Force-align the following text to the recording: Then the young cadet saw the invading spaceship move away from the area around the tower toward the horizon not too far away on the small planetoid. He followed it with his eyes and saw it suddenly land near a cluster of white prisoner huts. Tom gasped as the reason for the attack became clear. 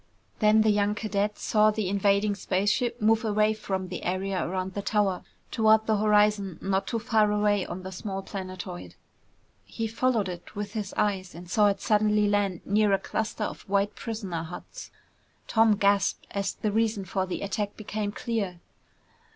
Then 0.39 0.61
the 0.61 0.71
young 0.71 0.95
cadet 0.95 1.37
saw 1.37 1.69
the 1.69 1.87
invading 1.87 2.33
spaceship 2.33 2.99
move 2.99 3.23
away 3.23 3.53
from 3.53 3.87
the 3.89 4.01
area 4.01 4.43
around 4.43 4.73
the 4.73 4.81
tower 4.81 5.21
toward 5.51 5.85
the 5.85 5.97
horizon 5.97 6.57
not 6.59 6.87
too 6.87 6.97
far 6.97 7.31
away 7.31 7.67
on 7.67 7.83
the 7.83 7.91
small 7.91 8.23
planetoid. 8.23 8.95
He 9.63 9.85
followed 9.85 10.27
it 10.27 10.55
with 10.55 10.73
his 10.73 10.91
eyes 10.97 11.35
and 11.35 11.47
saw 11.47 11.67
it 11.67 11.81
suddenly 11.81 12.27
land 12.27 12.61
near 12.65 12.91
a 12.93 12.97
cluster 12.97 13.43
of 13.43 13.61
white 13.69 13.93
prisoner 13.95 14.41
huts. 14.41 14.89
Tom 15.47 15.75
gasped 15.75 16.25
as 16.31 16.55
the 16.55 16.71
reason 16.71 17.05
for 17.05 17.27
the 17.27 17.41
attack 17.41 17.77
became 17.77 18.11
clear. 18.11 18.59